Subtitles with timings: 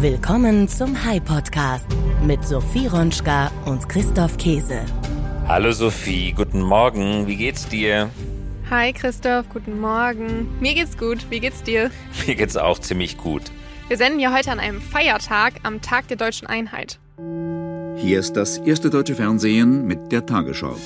[0.00, 1.84] Willkommen zum High Podcast
[2.24, 4.80] mit Sophie Ronschka und Christoph Käse.
[5.46, 7.26] Hallo Sophie, guten Morgen.
[7.26, 8.08] Wie geht's dir?
[8.70, 10.48] Hi Christoph, guten Morgen.
[10.58, 11.26] Mir geht's gut.
[11.28, 11.90] Wie geht's dir?
[12.26, 13.42] Mir geht's auch ziemlich gut.
[13.88, 16.98] Wir senden ja heute an einem Feiertag, am Tag der deutschen Einheit.
[17.98, 20.76] Hier ist das erste deutsche Fernsehen mit der Tagesschau.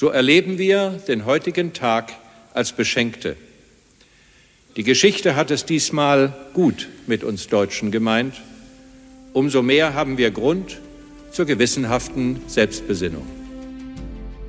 [0.00, 2.14] So erleben wir den heutigen Tag
[2.54, 3.36] als Beschenkte.
[4.76, 8.40] Die Geschichte hat es diesmal gut mit uns Deutschen gemeint.
[9.34, 10.80] Umso mehr haben wir Grund
[11.32, 13.26] zur gewissenhaften Selbstbesinnung.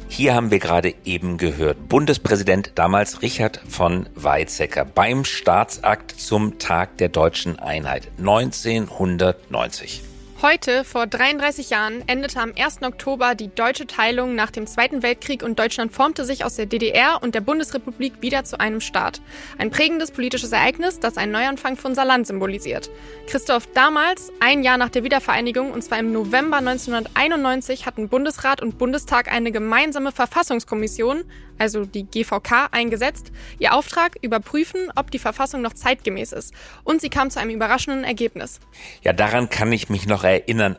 [0.08, 6.98] Hier haben wir gerade eben gehört, Bundespräsident damals Richard von Weizsäcker beim Staatsakt zum Tag
[6.98, 10.11] der deutschen Einheit 1990.
[10.42, 12.82] Heute, vor 33 Jahren, endete am 1.
[12.82, 17.20] Oktober die deutsche Teilung nach dem Zweiten Weltkrieg und Deutschland formte sich aus der DDR
[17.22, 19.22] und der Bundesrepublik wieder zu einem Staat.
[19.60, 22.90] Ein prägendes politisches Ereignis, das einen Neuanfang für unser Land symbolisiert.
[23.28, 28.80] Christoph, damals, ein Jahr nach der Wiedervereinigung, und zwar im November 1991, hatten Bundesrat und
[28.80, 31.24] Bundestag eine gemeinsame Verfassungskommission,
[31.60, 33.32] also die GVK, eingesetzt.
[33.60, 36.56] Ihr Auftrag, überprüfen, ob die Verfassung noch zeitgemäß ist.
[36.84, 38.60] Und sie kam zu einem überraschenden Ergebnis.
[39.04, 40.24] Ja, daran kann ich mich noch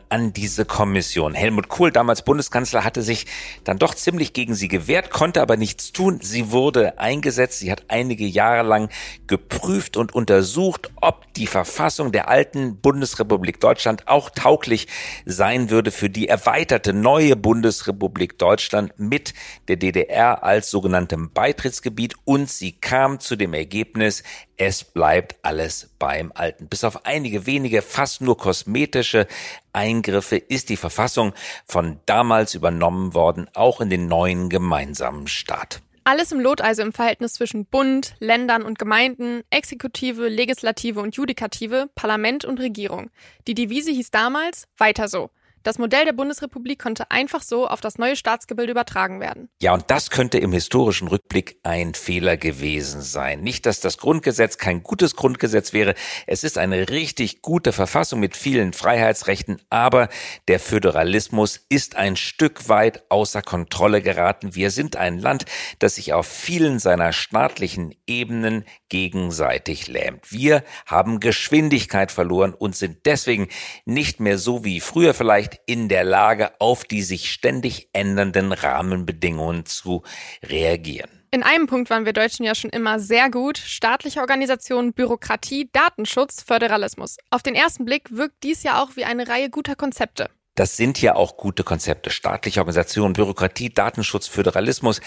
[0.09, 1.33] an diese Kommission.
[1.33, 3.25] Helmut Kohl, damals Bundeskanzler, hatte sich
[3.63, 6.19] dann doch ziemlich gegen sie gewehrt, konnte aber nichts tun.
[6.21, 7.59] Sie wurde eingesetzt.
[7.59, 8.89] Sie hat einige Jahre lang
[9.27, 14.87] geprüft und untersucht, ob die Verfassung der alten Bundesrepublik Deutschland auch tauglich
[15.25, 19.33] sein würde für die erweiterte neue Bundesrepublik Deutschland mit
[19.67, 24.23] der DDR als sogenanntem Beitrittsgebiet und sie kam zu dem Ergebnis,
[24.57, 26.67] es bleibt alles beim Alten.
[26.67, 29.27] Bis auf einige wenige, fast nur kosmetische
[29.71, 31.33] Eingriffe ist die Verfassung
[31.65, 35.81] von damals übernommen worden, auch in den neuen gemeinsamen Staat.
[36.05, 41.89] Alles im Lot also im Verhältnis zwischen Bund, Ländern und Gemeinden, Exekutive, Legislative und Judikative,
[41.95, 43.09] Parlament und Regierung.
[43.47, 45.29] Die Devise hieß damals weiter so.
[45.63, 49.47] Das Modell der Bundesrepublik konnte einfach so auf das neue Staatsgebilde übertragen werden.
[49.61, 53.39] Ja, und das könnte im historischen Rückblick ein Fehler gewesen sein.
[53.41, 55.95] Nicht, dass das Grundgesetz kein gutes Grundgesetz wäre.
[56.27, 60.09] Es ist eine richtig gute Verfassung mit vielen Freiheitsrechten, aber
[60.49, 64.55] der Föderalismus ist ein Stück weit außer Kontrolle geraten.
[64.55, 65.45] Wir sind ein Land,
[65.79, 70.29] das sich auf vielen seiner staatlichen Ebenen gegenseitig lähmt.
[70.29, 73.47] Wir haben Geschwindigkeit verloren und sind deswegen
[73.85, 79.65] nicht mehr so wie früher vielleicht in der Lage, auf die sich ständig ändernden Rahmenbedingungen
[79.65, 80.03] zu
[80.43, 81.09] reagieren.
[81.31, 83.57] In einem Punkt waren wir Deutschen ja schon immer sehr gut.
[83.57, 87.17] Staatliche Organisation, Bürokratie, Datenschutz, Föderalismus.
[87.31, 90.29] Auf den ersten Blick wirkt dies ja auch wie eine Reihe guter Konzepte.
[90.55, 92.11] Das sind ja auch gute Konzepte.
[92.11, 95.01] Staatliche Organisation, Bürokratie, Datenschutz, Föderalismus.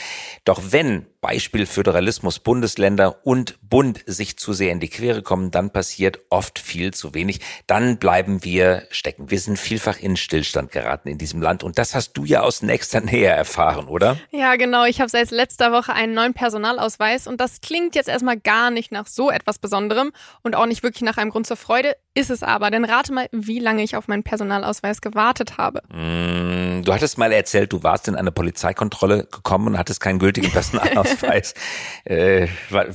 [0.44, 5.70] Doch wenn Beispiel Föderalismus, Bundesländer und Bund sich zu sehr in die Quere kommen, dann
[5.70, 7.40] passiert oft viel zu wenig.
[7.68, 9.30] Dann bleiben wir stecken.
[9.30, 11.62] Wir sind vielfach in Stillstand geraten in diesem Land.
[11.62, 14.18] Und das hast du ja aus nächster Nähe erfahren, oder?
[14.32, 14.84] Ja, genau.
[14.84, 18.90] Ich habe seit letzter Woche einen neuen Personalausweis und das klingt jetzt erstmal gar nicht
[18.90, 20.10] nach so etwas Besonderem
[20.42, 21.96] und auch nicht wirklich nach einem Grund zur Freude.
[22.14, 22.70] Ist es aber.
[22.70, 25.82] Denn rate mal, wie lange ich auf meinen Personalausweis gewartet habe.
[25.92, 30.50] Mm, du hattest mal erzählt, du warst in eine Polizeikontrolle gekommen und hattest keinen gültigen
[30.50, 31.54] Personalausweis.
[32.04, 32.46] Äh,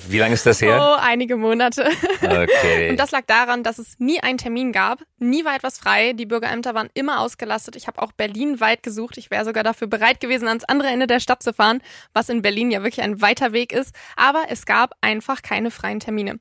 [0.08, 0.80] wie lange ist das her?
[0.80, 1.90] Oh, einige Monate.
[2.22, 2.90] Okay.
[2.90, 5.00] Und das lag daran, dass es nie einen Termin gab.
[5.20, 6.14] Nie war etwas frei.
[6.14, 7.76] Die Bürgerämter waren immer ausgelastet.
[7.76, 9.18] Ich habe auch Berlin weit gesucht.
[9.18, 11.82] Ich wäre sogar dafür bereit gewesen, ans andere Ende der Stadt zu fahren,
[12.14, 13.94] was in Berlin ja wirklich ein weiter Weg ist.
[14.16, 16.40] Aber es gab einfach keine freien Termine.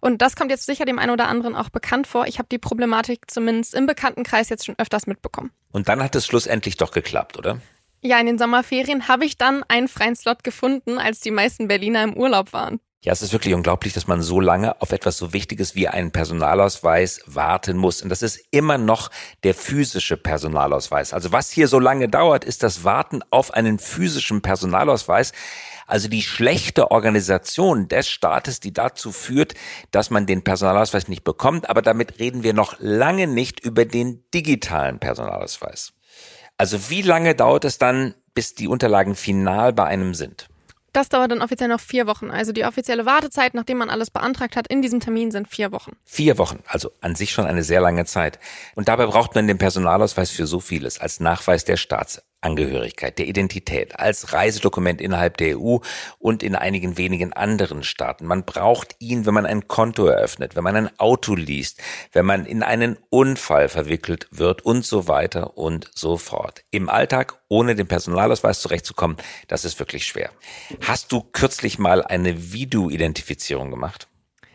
[0.00, 2.26] Und das kommt jetzt sicher dem einen oder anderen auch bekannt vor.
[2.26, 5.52] Ich habe die Problematik zumindest im Bekanntenkreis jetzt schon öfters mitbekommen.
[5.70, 7.60] Und dann hat es schlussendlich doch geklappt, oder?
[8.00, 12.04] Ja, in den Sommerferien habe ich dann einen freien Slot gefunden, als die meisten Berliner
[12.04, 12.80] im Urlaub waren.
[13.00, 16.10] Ja, es ist wirklich unglaublich, dass man so lange auf etwas so Wichtiges wie einen
[16.10, 18.02] Personalausweis warten muss.
[18.02, 19.10] Und das ist immer noch
[19.44, 21.12] der physische Personalausweis.
[21.12, 25.32] Also was hier so lange dauert, ist das Warten auf einen physischen Personalausweis.
[25.86, 29.54] Also die schlechte Organisation des Staates, die dazu führt,
[29.92, 31.70] dass man den Personalausweis nicht bekommt.
[31.70, 35.92] Aber damit reden wir noch lange nicht über den digitalen Personalausweis.
[36.58, 40.48] Also wie lange dauert es dann, bis die Unterlagen final bei einem sind?
[40.92, 42.30] Das dauert dann offiziell noch vier Wochen.
[42.30, 45.92] Also die offizielle Wartezeit, nachdem man alles beantragt hat, in diesem Termin sind vier Wochen.
[46.04, 48.40] Vier Wochen, also an sich schon eine sehr lange Zeit.
[48.74, 52.27] Und dabei braucht man den Personalausweis für so vieles als Nachweis der Staatsangehörigkeit.
[52.40, 55.78] Angehörigkeit, der Identität als Reisedokument innerhalb der EU
[56.18, 58.26] und in einigen wenigen anderen Staaten.
[58.26, 61.80] Man braucht ihn, wenn man ein Konto eröffnet, wenn man ein Auto liest,
[62.12, 66.62] wenn man in einen Unfall verwickelt wird und so weiter und so fort.
[66.70, 69.16] Im Alltag ohne den Personalausweis zurechtzukommen,
[69.48, 70.30] das ist wirklich schwer.
[70.86, 74.08] Hast du kürzlich mal eine Video-Identifizierung gemacht?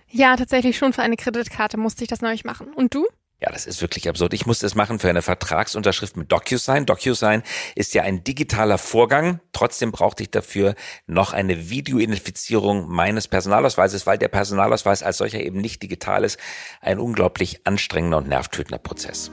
[0.09, 2.68] Ja, tatsächlich schon für eine Kreditkarte musste ich das neulich machen.
[2.74, 3.07] Und du?
[3.44, 4.34] Ja, das ist wirklich absurd.
[4.34, 6.86] Ich musste es machen für eine Vertragsunterschrift mit DocuSign.
[6.86, 7.44] DocuSign
[7.75, 9.42] ist ja ein digitaler Vorgang.
[9.51, 10.75] Trotzdem brauchte ich dafür
[11.07, 16.40] noch eine Videoidentifizierung meines Personalausweises, weil der Personalausweis als solcher eben nicht digital ist.
[16.80, 19.30] Ein unglaublich anstrengender und nervtötender Prozess.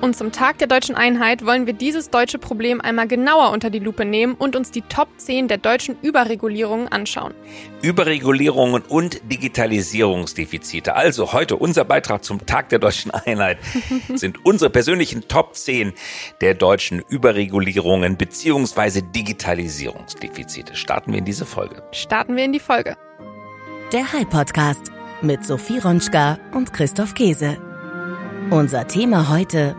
[0.00, 3.80] Und zum Tag der deutschen Einheit wollen wir dieses deutsche Problem einmal genauer unter die
[3.80, 7.34] Lupe nehmen und uns die Top 10 der deutschen Überregulierungen anschauen.
[7.82, 10.96] Überregulierungen und Digitalisierungsdefizite.
[10.96, 13.58] Also heute unser Beitrag zum Tag der deutschen Einheit
[14.14, 15.92] sind unsere persönlichen Top 10
[16.40, 19.02] der deutschen Überregulierungen bzw.
[19.02, 20.76] Digitalisierungsdefizite.
[20.76, 21.82] Starten wir in diese Folge.
[21.92, 22.96] Starten wir in die Folge.
[23.92, 27.58] Der High Podcast mit Sophie Ronschka und Christoph Käse.
[28.50, 29.76] Unser Thema heute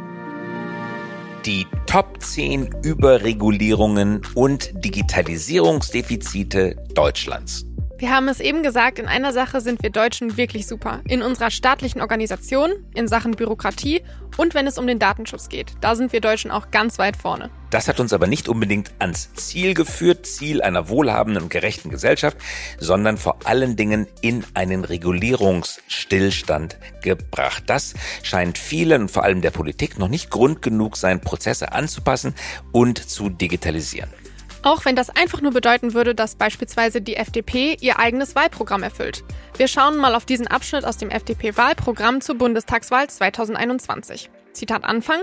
[1.46, 7.71] die Top 10 Überregulierungen und Digitalisierungsdefizite Deutschlands.
[8.02, 11.02] Wir haben es eben gesagt, in einer Sache sind wir Deutschen wirklich super.
[11.08, 14.02] In unserer staatlichen Organisation, in Sachen Bürokratie
[14.38, 15.74] und wenn es um den Datenschutz geht.
[15.82, 17.52] Da sind wir Deutschen auch ganz weit vorne.
[17.70, 22.38] Das hat uns aber nicht unbedingt ans Ziel geführt, Ziel einer wohlhabenden und gerechten Gesellschaft,
[22.80, 27.66] sondern vor allen Dingen in einen Regulierungsstillstand gebracht.
[27.68, 27.94] Das
[28.24, 32.34] scheint vielen vor allem der Politik noch nicht Grund genug sein, Prozesse anzupassen
[32.72, 34.10] und zu digitalisieren.
[34.64, 39.24] Auch wenn das einfach nur bedeuten würde, dass beispielsweise die FDP ihr eigenes Wahlprogramm erfüllt.
[39.58, 44.30] Wir schauen mal auf diesen Abschnitt aus dem FDP-Wahlprogramm zur Bundestagswahl 2021.
[44.54, 45.22] Zitat Anfang.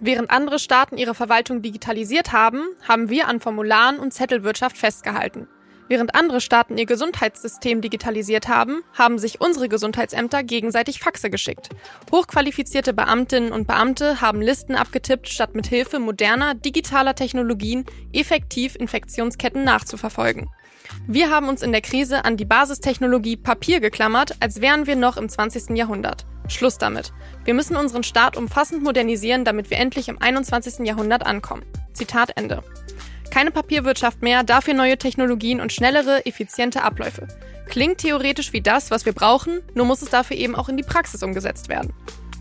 [0.00, 5.46] Während andere Staaten ihre Verwaltung digitalisiert haben, haben wir an Formularen und Zettelwirtschaft festgehalten.
[5.88, 11.68] Während andere Staaten ihr Gesundheitssystem digitalisiert haben, haben sich unsere Gesundheitsämter gegenseitig Faxe geschickt.
[12.10, 19.62] Hochqualifizierte Beamtinnen und Beamte haben Listen abgetippt, statt mit Hilfe moderner digitaler Technologien effektiv Infektionsketten
[19.62, 20.48] nachzuverfolgen.
[21.06, 25.16] Wir haben uns in der Krise an die Basistechnologie Papier geklammert, als wären wir noch
[25.16, 25.76] im 20.
[25.76, 26.26] Jahrhundert.
[26.48, 27.12] Schluss damit.
[27.44, 30.86] Wir müssen unseren Staat umfassend modernisieren, damit wir endlich im 21.
[30.86, 31.64] Jahrhundert ankommen.
[31.94, 32.62] Zitat Ende.
[33.30, 37.26] Keine Papierwirtschaft mehr, dafür neue Technologien und schnellere, effiziente Abläufe.
[37.66, 40.82] Klingt theoretisch wie das, was wir brauchen, nur muss es dafür eben auch in die
[40.82, 41.92] Praxis umgesetzt werden.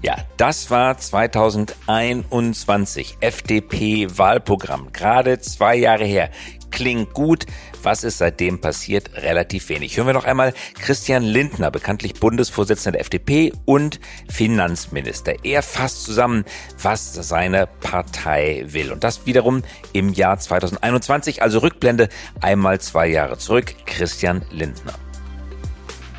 [0.04, 4.92] Ja, das war 2021 FDP-Wahlprogramm.
[4.92, 6.30] Gerade zwei Jahre her.
[6.72, 7.46] Klingt gut.
[7.84, 9.12] Was ist seitdem passiert?
[9.16, 9.96] Relativ wenig.
[9.96, 15.46] Hören wir noch einmal Christian Lindner, bekanntlich Bundesvorsitzender der FDP und Finanzminister.
[15.46, 16.44] Er fasst zusammen,
[16.82, 18.92] was seine Partei will.
[18.92, 19.64] Und das wiederum
[19.94, 22.10] im Jahr 2021, also Rückblende
[22.42, 23.74] einmal zwei Jahre zurück.
[23.86, 24.96] Christian Lindner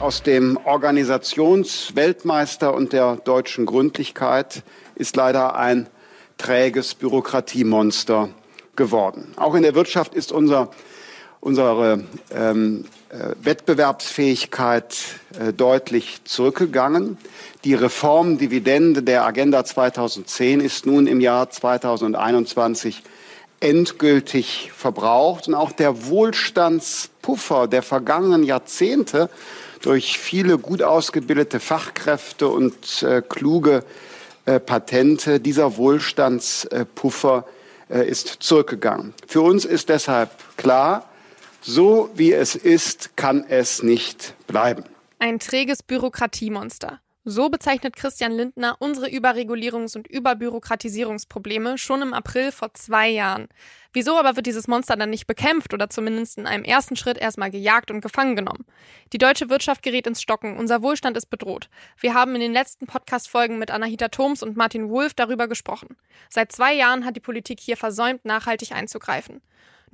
[0.00, 4.62] aus dem Organisationsweltmeister und der deutschen Gründlichkeit
[4.94, 5.88] ist leider ein
[6.37, 8.29] träges Bürokratiemonster
[8.76, 9.32] geworden.
[9.37, 10.70] Auch in der Wirtschaft ist unser,
[11.41, 12.05] unsere
[12.35, 14.96] ähm, äh, Wettbewerbsfähigkeit
[15.38, 17.19] äh, deutlich zurückgegangen.
[17.64, 23.02] Die Reformdividende der Agenda 2010 ist nun im Jahr 2021
[23.65, 29.31] endgültig verbraucht und auch der Wohlstandspuffer der vergangenen Jahrzehnte
[29.81, 33.85] durch viele gut ausgebildete Fachkräfte und äh, kluge
[34.45, 35.41] äh, Patente.
[35.41, 37.47] Dieser Wohlstandspuffer
[37.89, 39.15] äh, ist zurückgegangen.
[39.27, 41.09] Für uns ist deshalb klar,
[41.63, 44.85] so wie es ist, kann es nicht bleiben.
[45.19, 47.01] Ein träges Bürokratiemonster.
[47.27, 53.49] So bezeichnet Christian Lindner unsere Überregulierungs- und Überbürokratisierungsprobleme schon im April vor zwei Jahren.
[53.95, 57.51] Wieso aber wird dieses Monster dann nicht bekämpft oder zumindest in einem ersten Schritt erstmal
[57.51, 58.67] gejagt und gefangen genommen?
[59.15, 61.71] Die deutsche Wirtschaft gerät ins Stocken, unser Wohlstand ist bedroht.
[61.99, 65.97] Wir haben in den letzten Podcast-Folgen mit Anahita Thoms und Martin Wulff darüber gesprochen.
[66.29, 69.41] Seit zwei Jahren hat die Politik hier versäumt, nachhaltig einzugreifen.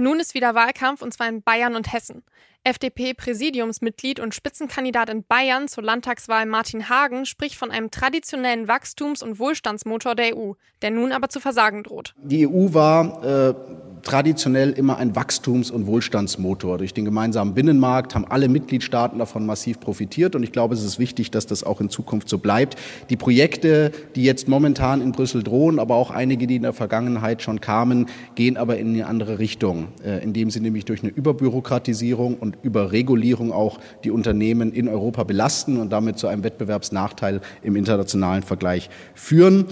[0.00, 2.23] Nun ist wieder Wahlkampf und zwar in Bayern und Hessen.
[2.64, 9.38] FDP-Präsidiumsmitglied und Spitzenkandidat in Bayern zur Landtagswahl Martin Hagen spricht von einem traditionellen Wachstums- und
[9.38, 12.14] Wohlstandsmotor der EU, der nun aber zu versagen droht.
[12.16, 13.54] Die EU war äh,
[14.02, 16.78] traditionell immer ein Wachstums- und Wohlstandsmotor.
[16.78, 20.99] Durch den gemeinsamen Binnenmarkt haben alle Mitgliedstaaten davon massiv profitiert und ich glaube, es ist
[20.99, 22.76] wichtig, dass das auch in Zukunft so bleibt.
[23.11, 27.42] Die Projekte, die jetzt momentan in Brüssel drohen, aber auch einige, die in der Vergangenheit
[27.42, 32.37] schon kamen, gehen aber in eine andere Richtung, äh, indem sie nämlich durch eine Überbürokratisierung
[32.37, 38.42] und Überregulierung auch die Unternehmen in Europa belasten und damit zu einem Wettbewerbsnachteil im internationalen
[38.42, 39.66] Vergleich führen.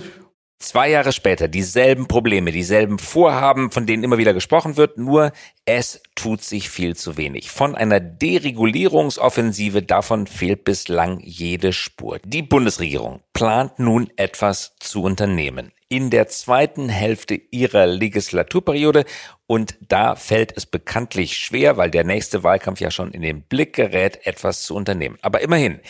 [0.61, 5.31] Zwei Jahre später dieselben Probleme, dieselben Vorhaben, von denen immer wieder gesprochen wird, nur
[5.65, 7.51] es tut sich viel zu wenig.
[7.51, 12.19] Von einer Deregulierungsoffensive davon fehlt bislang jede Spur.
[12.25, 19.05] Die Bundesregierung plant nun etwas zu unternehmen in der zweiten Hälfte ihrer Legislaturperiode
[19.47, 23.75] und da fällt es bekanntlich schwer, weil der nächste Wahlkampf ja schon in den Blick
[23.75, 25.17] gerät, etwas zu unternehmen.
[25.23, 25.81] Aber immerhin,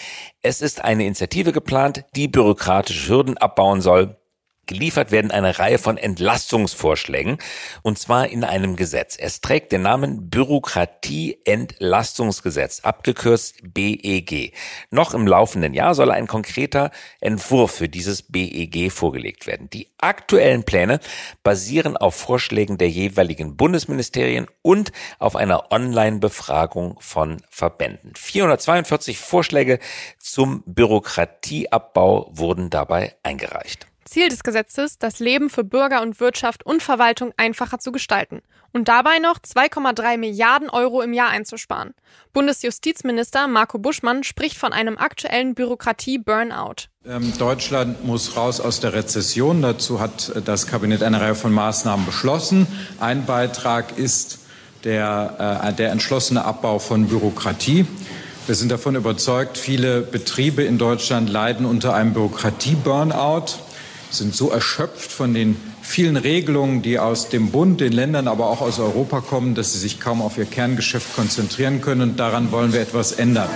[0.42, 4.16] es ist eine Initiative geplant, die bürokratische Hürden abbauen soll,
[4.68, 7.38] Geliefert werden eine Reihe von Entlastungsvorschlägen
[7.82, 9.16] und zwar in einem Gesetz.
[9.18, 14.52] Es trägt den Namen Bürokratieentlastungsgesetz, abgekürzt BEG.
[14.90, 19.70] Noch im laufenden Jahr soll ein konkreter Entwurf für dieses BEG vorgelegt werden.
[19.70, 21.00] Die aktuellen Pläne
[21.42, 28.12] basieren auf Vorschlägen der jeweiligen Bundesministerien und auf einer Online-Befragung von Verbänden.
[28.14, 29.78] 442 Vorschläge
[30.18, 33.87] zum Bürokratieabbau wurden dabei eingereicht.
[34.08, 38.88] Ziel des Gesetzes, das Leben für Bürger und Wirtschaft und Verwaltung einfacher zu gestalten und
[38.88, 41.94] dabei noch 2,3 Milliarden Euro im Jahr einzusparen.
[42.32, 46.88] Bundesjustizminister Marco Buschmann spricht von einem aktuellen Bürokratie-Burnout.
[47.06, 49.62] Ähm, Deutschland muss raus aus der Rezession.
[49.62, 52.66] Dazu hat äh, das Kabinett eine Reihe von Maßnahmen beschlossen.
[53.00, 54.40] Ein Beitrag ist
[54.84, 57.86] der, äh, der entschlossene Abbau von Bürokratie.
[58.46, 63.67] Wir sind davon überzeugt, viele Betriebe in Deutschland leiden unter einem Bürokratie-Burnout
[64.10, 68.60] sind so erschöpft von den vielen Regelungen, die aus dem Bund, den Ländern, aber auch
[68.60, 72.02] aus Europa kommen, dass sie sich kaum auf ihr Kerngeschäft konzentrieren können.
[72.02, 73.50] Und daran wollen wir etwas ändern.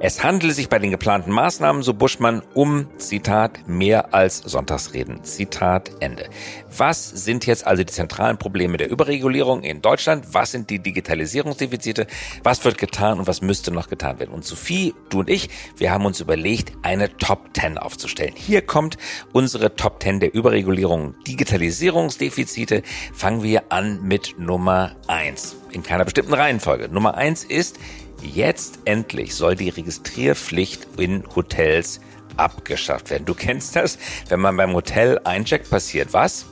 [0.00, 5.22] Es handele sich bei den geplanten Maßnahmen, so Buschmann, um, Zitat, mehr als Sonntagsreden.
[5.22, 6.28] Zitat Ende.
[6.76, 10.26] Was sind jetzt also die zentralen Probleme der Überregulierung in Deutschland?
[10.32, 12.08] Was sind die Digitalisierungsdefizite?
[12.42, 14.32] Was wird getan und was müsste noch getan werden?
[14.32, 18.34] Und Sophie, du und ich, wir haben uns überlegt, eine Top 10 aufzustellen.
[18.34, 18.98] Hier kommt
[19.32, 21.14] unsere Top 10 der Überregulierung.
[21.26, 22.82] Digitalisierungsdefizite.
[23.14, 25.56] Fangen wir an mit Nummer 1.
[25.70, 26.88] In keiner bestimmten Reihenfolge.
[26.88, 27.78] Nummer 1 ist
[28.24, 32.00] Jetzt endlich soll die Registrierpflicht in Hotels
[32.36, 33.26] abgeschafft werden.
[33.26, 36.46] Du kennst das, wenn man beim Hotel eincheckt, passiert was?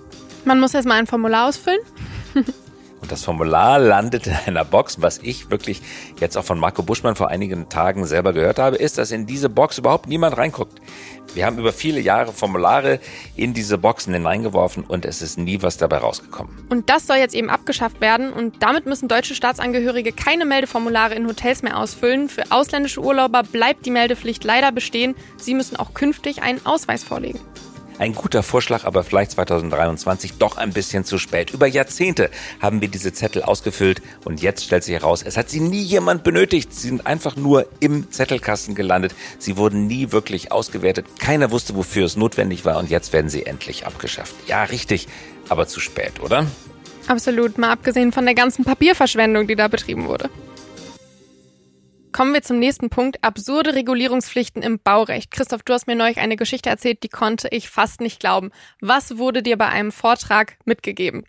[0.44, 1.80] Man muss erstmal ein Formular ausfüllen.
[3.02, 5.02] Und das Formular landet in einer Box.
[5.02, 5.82] Was ich wirklich
[6.21, 9.49] jetzt auch von Marco Buschmann vor einigen Tagen selber gehört habe, ist, dass in diese
[9.49, 10.80] Box überhaupt niemand reinguckt.
[11.35, 13.00] Wir haben über viele Jahre Formulare
[13.37, 16.66] in diese Boxen hineingeworfen und es ist nie was dabei rausgekommen.
[16.68, 21.26] Und das soll jetzt eben abgeschafft werden und damit müssen deutsche Staatsangehörige keine Meldeformulare in
[21.26, 22.28] Hotels mehr ausfüllen.
[22.28, 25.16] Für ausländische Urlauber bleibt die Meldepflicht leider bestehen.
[25.38, 27.40] Sie müssen auch künftig einen Ausweis vorlegen.
[28.02, 31.52] Ein guter Vorschlag, aber vielleicht 2023 doch ein bisschen zu spät.
[31.52, 35.61] Über Jahrzehnte haben wir diese Zettel ausgefüllt und jetzt stellt sich heraus, es hat sie
[35.61, 36.75] nie jemand benötigt.
[36.75, 39.14] Sie sind einfach nur im Zettelkasten gelandet.
[39.38, 41.06] Sie wurden nie wirklich ausgewertet.
[41.21, 44.35] Keiner wusste, wofür es notwendig war und jetzt werden sie endlich abgeschafft.
[44.49, 45.06] Ja, richtig,
[45.49, 46.49] aber zu spät, oder?
[47.06, 50.28] Absolut, mal abgesehen von der ganzen Papierverschwendung, die da betrieben wurde.
[52.12, 53.25] Kommen wir zum nächsten Punkt.
[53.25, 55.31] Absurde Regulierungspflichten im Baurecht.
[55.31, 58.50] Christoph, du hast mir neulich eine Geschichte erzählt, die konnte ich fast nicht glauben.
[58.81, 61.25] Was wurde dir bei einem Vortrag mitgegeben?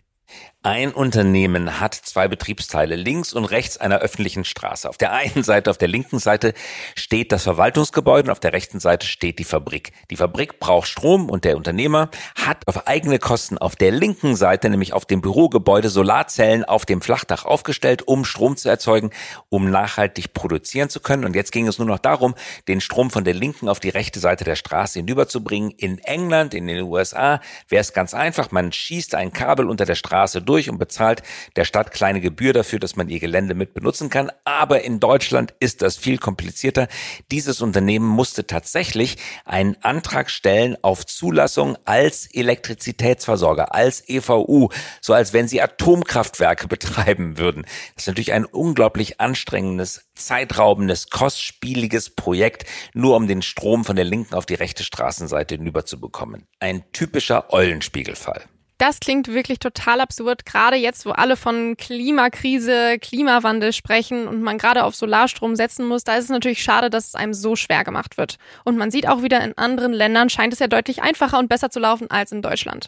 [0.66, 4.88] Ein Unternehmen hat zwei Betriebsteile links und rechts einer öffentlichen Straße.
[4.88, 6.54] Auf der einen Seite, auf der linken Seite
[6.94, 9.92] steht das Verwaltungsgebäude und auf der rechten Seite steht die Fabrik.
[10.10, 14.70] Die Fabrik braucht Strom und der Unternehmer hat auf eigene Kosten auf der linken Seite,
[14.70, 19.10] nämlich auf dem Bürogebäude, Solarzellen auf dem Flachdach aufgestellt, um Strom zu erzeugen,
[19.50, 21.26] um nachhaltig produzieren zu können.
[21.26, 22.34] Und jetzt ging es nur noch darum,
[22.68, 25.72] den Strom von der linken auf die rechte Seite der Straße hinüberzubringen.
[25.72, 28.50] In England, in den USA wäre es ganz einfach.
[28.50, 31.24] Man schießt ein Kabel unter der Straße durch durch und bezahlt
[31.56, 34.30] der Stadt kleine Gebühr dafür, dass man ihr Gelände mit benutzen kann.
[34.44, 36.86] Aber in Deutschland ist das viel komplizierter.
[37.32, 44.68] Dieses Unternehmen musste tatsächlich einen Antrag stellen auf Zulassung als Elektrizitätsversorger, als EVU,
[45.00, 47.62] so als wenn sie Atomkraftwerke betreiben würden.
[47.96, 54.04] Das ist natürlich ein unglaublich anstrengendes, zeitraubendes, kostspieliges Projekt, nur um den Strom von der
[54.04, 56.46] linken auf die rechte Straßenseite hinüberzubekommen.
[56.60, 58.44] Ein typischer Eulenspiegelfall.
[58.86, 64.58] Das klingt wirklich total absurd, gerade jetzt, wo alle von Klimakrise, Klimawandel sprechen und man
[64.58, 66.04] gerade auf Solarstrom setzen muss.
[66.04, 68.36] Da ist es natürlich schade, dass es einem so schwer gemacht wird.
[68.62, 71.70] Und man sieht auch wieder, in anderen Ländern scheint es ja deutlich einfacher und besser
[71.70, 72.86] zu laufen als in Deutschland.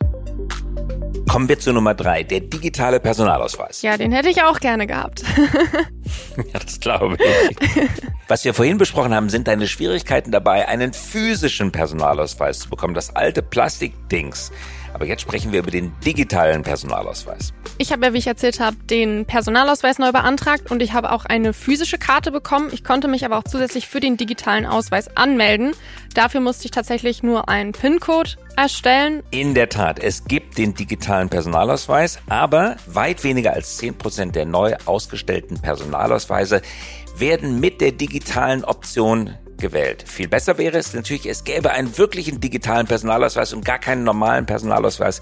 [1.31, 3.81] Kommen wir zu Nummer drei, der digitale Personalausweis.
[3.81, 5.23] Ja, den hätte ich auch gerne gehabt.
[6.37, 7.89] ja, das glaube ich.
[8.29, 12.93] Was wir vorhin besprochen haben, sind deine Schwierigkeiten dabei, einen physischen Personalausweis zu bekommen.
[12.93, 14.53] Das alte Plastikdings
[14.93, 17.53] Aber jetzt sprechen wir über den digitalen Personalausweis.
[17.79, 21.25] Ich habe ja, wie ich erzählt habe, den Personalausweis neu beantragt und ich habe auch
[21.25, 22.71] eine physische Karte bekommen.
[22.73, 25.73] Ich konnte mich aber auch zusätzlich für den digitalen Ausweis anmelden.
[26.15, 29.23] Dafür musste ich tatsächlich nur einen PIN-Code erstellen.
[29.31, 34.75] In der Tat, es gibt den digitalen Personalausweis, aber weit weniger als 10% der neu
[34.87, 36.63] ausgestellten Personalausweise
[37.19, 40.05] werden mit der digitalen Option gewählt.
[40.07, 44.47] Viel besser wäre es natürlich, es gäbe einen wirklichen digitalen Personalausweis und gar keinen normalen
[44.47, 45.21] Personalausweis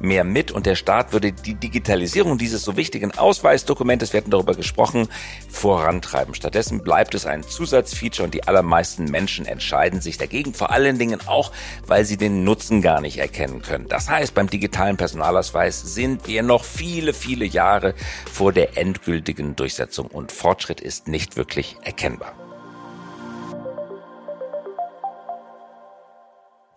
[0.00, 4.54] mehr mit und der Staat würde die Digitalisierung dieses so wichtigen Ausweisdokumentes, wir hatten darüber
[4.54, 5.08] gesprochen,
[5.48, 6.34] vorantreiben.
[6.34, 11.20] Stattdessen bleibt es ein Zusatzfeature und die allermeisten Menschen entscheiden sich dagegen, vor allen Dingen
[11.26, 11.52] auch,
[11.86, 13.88] weil sie den Nutzen gar nicht erkennen können.
[13.88, 17.94] Das heißt, beim digitalen Personalausweis sind wir noch viele, viele Jahre
[18.32, 22.47] vor der endgültigen Durchsetzung und Fortschritt ist nicht wirklich erkennbar.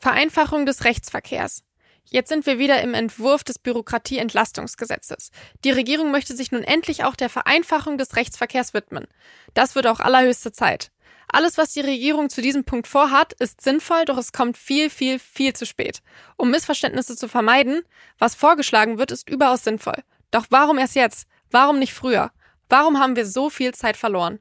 [0.01, 1.63] Vereinfachung des Rechtsverkehrs.
[2.05, 5.29] Jetzt sind wir wieder im Entwurf des Bürokratieentlastungsgesetzes.
[5.63, 9.05] Die Regierung möchte sich nun endlich auch der Vereinfachung des Rechtsverkehrs widmen.
[9.53, 10.91] Das wird auch allerhöchste Zeit.
[11.27, 15.19] Alles, was die Regierung zu diesem Punkt vorhat, ist sinnvoll, doch es kommt viel, viel,
[15.19, 16.01] viel zu spät.
[16.35, 17.83] Um Missverständnisse zu vermeiden,
[18.17, 20.03] was vorgeschlagen wird, ist überaus sinnvoll.
[20.31, 21.27] Doch warum erst jetzt?
[21.51, 22.31] Warum nicht früher?
[22.69, 24.39] Warum haben wir so viel Zeit verloren?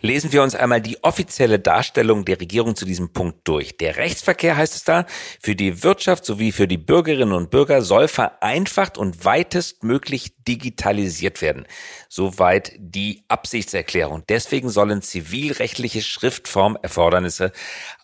[0.00, 3.76] Lesen wir uns einmal die offizielle Darstellung der Regierung zu diesem Punkt durch.
[3.76, 5.06] Der Rechtsverkehr heißt es da,
[5.40, 11.66] für die Wirtschaft sowie für die Bürgerinnen und Bürger soll vereinfacht und weitestmöglich digitalisiert werden.
[12.08, 14.22] Soweit die Absichtserklärung.
[14.28, 17.52] Deswegen sollen zivilrechtliche Schriftformerfordernisse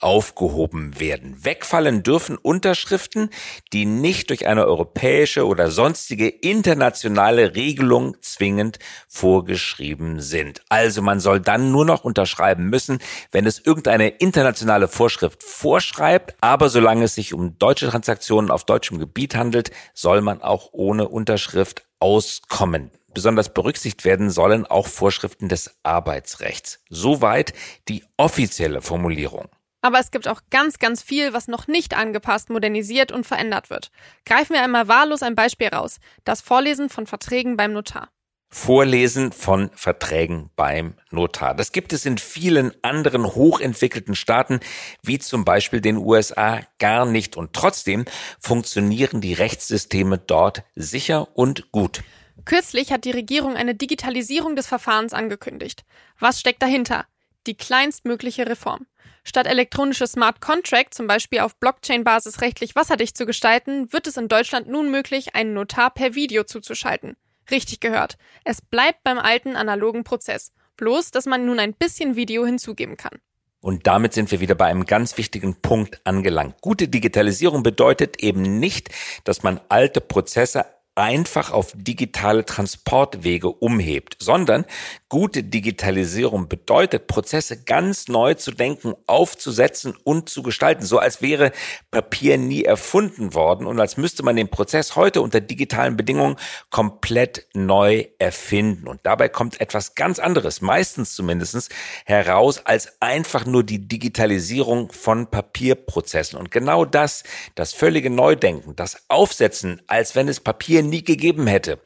[0.01, 1.45] aufgehoben werden.
[1.45, 3.31] Wegfallen dürfen Unterschriften,
[3.73, 8.79] die nicht durch eine europäische oder sonstige internationale Regelung zwingend
[9.09, 10.63] vorgeschrieben sind.
[10.69, 12.99] Also man soll dann nur noch unterschreiben müssen,
[13.31, 16.35] wenn es irgendeine internationale Vorschrift vorschreibt.
[16.41, 21.09] Aber solange es sich um deutsche Transaktionen auf deutschem Gebiet handelt, soll man auch ohne
[21.09, 22.91] Unterschrift auskommen.
[23.15, 26.81] Besonders berücksichtigt werden sollen auch Vorschriften des Arbeitsrechts.
[26.89, 27.53] Soweit
[27.89, 29.49] die offizielle Formulierung.
[29.83, 33.91] Aber es gibt auch ganz, ganz viel, was noch nicht angepasst, modernisiert und verändert wird.
[34.25, 35.99] Greifen wir einmal wahllos ein Beispiel raus.
[36.25, 38.09] Das Vorlesen von Verträgen beim Notar.
[38.55, 41.55] Vorlesen von Verträgen beim Notar.
[41.55, 44.61] Das gibt es in vielen anderen hochentwickelten Staaten,
[45.03, 47.39] wie zum Beispiel den USA, gar nicht.
[47.39, 48.05] Und trotzdem
[48.39, 52.03] funktionieren die Rechtssysteme dort sicher und gut.
[52.45, 55.85] Kürzlich hat die Regierung eine Digitalisierung des Verfahrens angekündigt.
[56.19, 57.07] Was steckt dahinter?
[57.47, 58.87] Die kleinstmögliche Reform.
[59.25, 64.29] Statt elektronische Smart Contract zum Beispiel auf Blockchain-Basis rechtlich wasserdicht zu gestalten, wird es in
[64.29, 67.17] Deutschland nun möglich, einen Notar per Video zuzuschalten.
[67.51, 68.17] Richtig gehört.
[68.45, 70.53] Es bleibt beim alten analogen Prozess.
[70.77, 73.19] Bloß, dass man nun ein bisschen Video hinzugeben kann.
[73.61, 76.61] Und damit sind wir wieder bei einem ganz wichtigen Punkt angelangt.
[76.61, 78.91] Gute Digitalisierung bedeutet eben nicht,
[79.23, 84.67] dass man alte Prozesse einfach auf digitale Transportwege umhebt, sondern
[85.09, 91.53] gute Digitalisierung bedeutet, Prozesse ganz neu zu denken, aufzusetzen und zu gestalten, so als wäre
[91.91, 96.37] Papier nie erfunden worden und als müsste man den Prozess heute unter digitalen Bedingungen
[96.71, 98.87] komplett neu erfinden.
[98.87, 101.71] Und dabei kommt etwas ganz anderes, meistens zumindestens
[102.05, 106.39] heraus, als einfach nur die Digitalisierung von Papierprozessen.
[106.39, 107.25] Und genau das,
[107.55, 111.81] das völlige Neudenken, das Aufsetzen, als wenn es Papier nie gegeben hätte.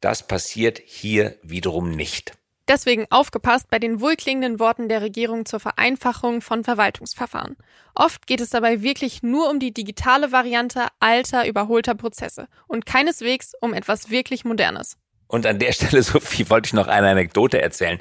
[0.00, 2.32] Das passiert hier wiederum nicht.
[2.70, 7.56] Deswegen aufgepasst bei den wohlklingenden Worten der Regierung zur Vereinfachung von Verwaltungsverfahren.
[7.96, 13.54] Oft geht es dabei wirklich nur um die digitale Variante alter, überholter Prozesse und keineswegs
[13.60, 14.96] um etwas wirklich Modernes.
[15.30, 17.98] Und an der Stelle, Sophie, wollte ich noch eine Anekdote erzählen.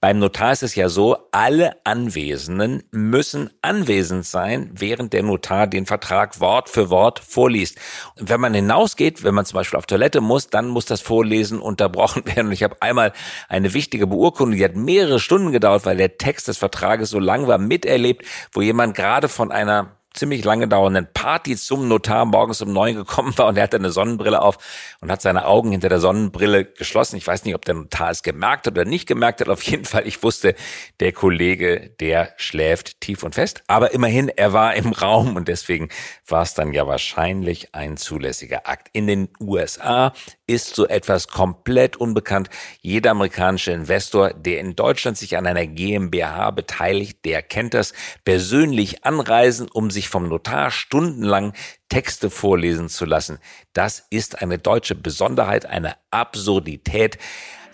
[0.00, 5.86] Beim Notar ist es ja so, alle Anwesenden müssen anwesend sein, während der Notar den
[5.86, 7.78] Vertrag Wort für Wort vorliest.
[8.18, 11.60] Und wenn man hinausgeht, wenn man zum Beispiel auf Toilette muss, dann muss das Vorlesen
[11.60, 12.48] unterbrochen werden.
[12.48, 13.12] Und ich habe einmal
[13.48, 17.46] eine wichtige Beurkundung, die hat mehrere Stunden gedauert, weil der Text des Vertrages so lang
[17.46, 22.72] war, miterlebt, wo jemand gerade von einer ziemlich lange dauernden Party zum Notar morgens um
[22.72, 24.58] neun gekommen war und er hatte eine Sonnenbrille auf
[25.00, 27.16] und hat seine Augen hinter der Sonnenbrille geschlossen.
[27.16, 29.48] Ich weiß nicht, ob der Notar es gemerkt hat oder nicht gemerkt hat.
[29.48, 30.54] Auf jeden Fall, ich wusste,
[31.00, 33.62] der Kollege, der schläft tief und fest.
[33.66, 35.88] Aber immerhin, er war im Raum und deswegen
[36.26, 38.88] war es dann ja wahrscheinlich ein zulässiger Akt.
[38.92, 40.12] In den USA
[40.46, 42.50] ist so etwas komplett unbekannt.
[42.80, 47.92] Jeder amerikanische Investor, der in Deutschland sich an einer GmbH beteiligt, der kennt das.
[48.24, 51.52] Persönlich anreisen, um sich vom Notar stundenlang
[51.88, 53.38] Texte vorlesen zu lassen.
[53.72, 57.18] Das ist eine deutsche Besonderheit, eine Absurdität,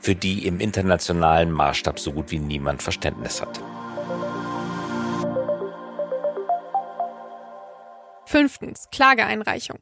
[0.00, 3.60] für die im internationalen Maßstab so gut wie niemand Verständnis hat.
[8.26, 9.78] Fünftens, Klageeinreichung.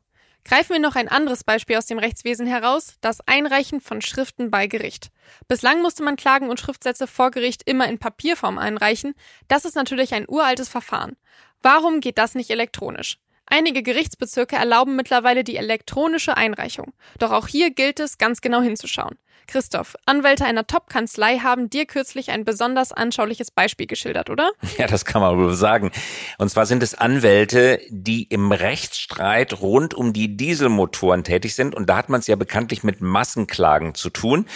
[0.46, 4.68] Greifen wir noch ein anderes Beispiel aus dem Rechtswesen heraus, das Einreichen von Schriften bei
[4.68, 5.10] Gericht.
[5.48, 9.14] Bislang musste man Klagen und Schriftsätze vor Gericht immer in Papierform einreichen.
[9.48, 11.16] Das ist natürlich ein uraltes Verfahren.
[11.62, 13.18] Warum geht das nicht elektronisch?
[13.46, 16.92] Einige Gerichtsbezirke erlauben mittlerweile die elektronische Einreichung.
[17.18, 19.18] Doch auch hier gilt es, ganz genau hinzuschauen.
[19.46, 24.50] Christoph, Anwälte einer Top-Kanzlei haben dir kürzlich ein besonders anschauliches Beispiel geschildert, oder?
[24.78, 25.92] Ja, das kann man wohl sagen.
[26.38, 31.74] Und zwar sind es Anwälte, die im Rechtsstreit rund um die Dieselmotoren tätig sind.
[31.74, 34.46] Und da hat man es ja bekanntlich mit Massenklagen zu tun.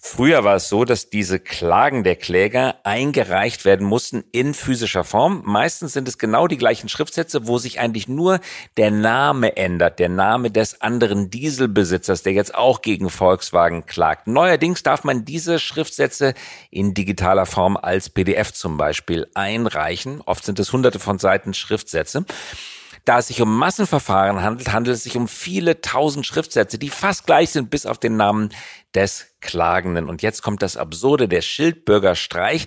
[0.00, 5.42] Früher war es so, dass diese Klagen der Kläger eingereicht werden mussten in physischer Form.
[5.44, 8.40] Meistens sind es genau die gleichen Schriftsätze, wo sich eigentlich nur
[8.76, 14.27] der Name ändert, der Name des anderen Dieselbesitzers, der jetzt auch gegen Volkswagen klagt.
[14.28, 16.34] Neuerdings darf man diese Schriftsätze
[16.70, 20.20] in digitaler Form als PDF zum Beispiel einreichen.
[20.20, 22.24] Oft sind es hunderte von Seiten Schriftsätze.
[23.04, 27.24] Da es sich um Massenverfahren handelt, handelt es sich um viele tausend Schriftsätze, die fast
[27.24, 28.50] gleich sind, bis auf den Namen
[28.94, 30.10] des Klagenden.
[30.10, 32.66] Und jetzt kommt das Absurde, der Schildbürgerstreich.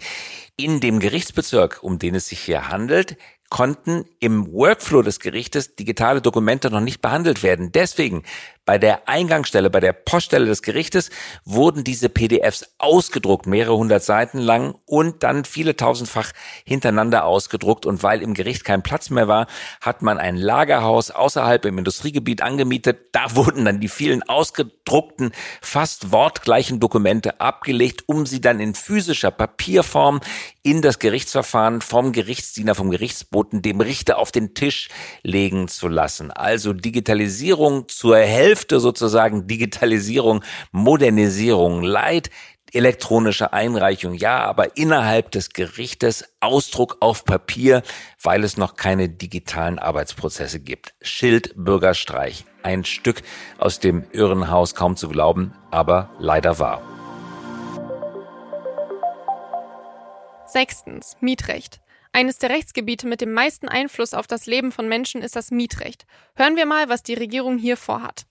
[0.57, 3.17] In dem Gerichtsbezirk, um den es sich hier handelt,
[3.51, 7.71] konnten im Workflow des Gerichtes digitale Dokumente noch nicht behandelt werden.
[7.71, 8.23] Deswegen
[8.63, 11.09] bei der Eingangsstelle, bei der Poststelle des Gerichtes
[11.45, 16.31] wurden diese PDFs ausgedruckt, mehrere hundert Seiten lang und dann viele tausendfach
[16.63, 17.87] hintereinander ausgedruckt.
[17.87, 19.47] Und weil im Gericht kein Platz mehr war,
[19.81, 23.07] hat man ein Lagerhaus außerhalb im Industriegebiet angemietet.
[23.13, 29.31] Da wurden dann die vielen ausgedruckten, fast wortgleichen Dokumente abgelegt, um sie dann in physischer
[29.31, 30.21] Papierform
[30.61, 34.89] in das Gerichtsverfahren vom Gerichtsdiener, vom Gerichtsboten, dem Richter auf den Tisch
[35.23, 36.29] legen zu lassen.
[36.29, 42.29] Also Digitalisierung zur Hälfte Hälfte sozusagen Digitalisierung, Modernisierung, Leid,
[42.73, 47.81] elektronische Einreichung, ja, aber innerhalb des Gerichtes Ausdruck auf Papier,
[48.21, 50.93] weil es noch keine digitalen Arbeitsprozesse gibt.
[51.01, 51.55] Schild.
[52.63, 53.21] Ein Stück
[53.57, 56.81] aus dem Irrenhaus kaum zu glauben, aber leider wahr.
[60.45, 61.15] Sechstens.
[61.21, 61.79] Mietrecht.
[62.11, 66.05] Eines der Rechtsgebiete mit dem meisten Einfluss auf das Leben von Menschen ist das Mietrecht.
[66.35, 68.25] Hören wir mal, was die Regierung hier vorhat.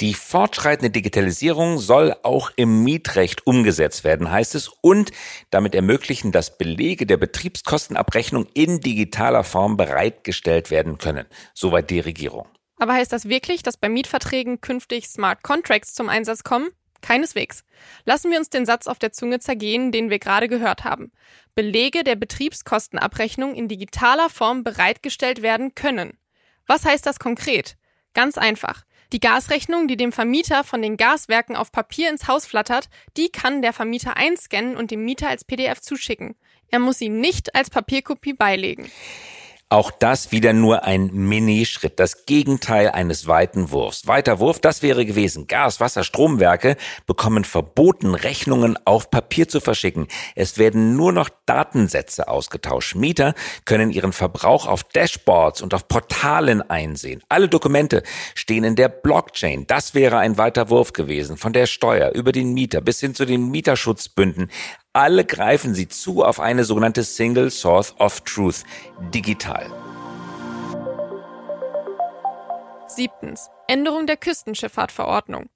[0.00, 5.12] Die fortschreitende Digitalisierung soll auch im Mietrecht umgesetzt werden, heißt es, und
[5.50, 11.26] damit ermöglichen, dass Belege der Betriebskostenabrechnung in digitaler Form bereitgestellt werden können.
[11.54, 12.46] Soweit die Regierung.
[12.78, 16.70] Aber heißt das wirklich, dass bei Mietverträgen künftig Smart Contracts zum Einsatz kommen?
[17.02, 17.64] Keineswegs.
[18.04, 21.12] Lassen wir uns den Satz auf der Zunge zergehen, den wir gerade gehört haben.
[21.54, 26.18] Belege der Betriebskostenabrechnung in digitaler Form bereitgestellt werden können.
[26.66, 27.76] Was heißt das konkret?
[28.14, 28.84] Ganz einfach.
[29.12, 33.60] Die Gasrechnung, die dem Vermieter von den Gaswerken auf Papier ins Haus flattert, die kann
[33.60, 36.36] der Vermieter einscannen und dem Mieter als PDF zuschicken.
[36.68, 38.88] Er muss sie nicht als Papierkopie beilegen.
[39.72, 44.08] Auch das wieder nur ein Minischritt, das Gegenteil eines weiten Wurfs.
[44.08, 45.46] Weiter Wurf, das wäre gewesen.
[45.46, 50.08] Gas, Wasser, Stromwerke bekommen verboten, Rechnungen auf Papier zu verschicken.
[50.34, 52.96] Es werden nur noch Datensätze ausgetauscht.
[52.96, 57.22] Mieter können ihren Verbrauch auf Dashboards und auf Portalen einsehen.
[57.28, 58.02] Alle Dokumente
[58.34, 59.68] stehen in der Blockchain.
[59.68, 61.36] Das wäre ein weiter Wurf gewesen.
[61.36, 64.50] Von der Steuer über den Mieter bis hin zu den Mieterschutzbünden.
[64.92, 68.64] Alle greifen sie zu auf eine sogenannte Single Source of Truth,
[69.14, 69.70] digital.
[72.88, 73.50] Siebtens.
[73.68, 75.48] Änderung der Küstenschifffahrtverordnung.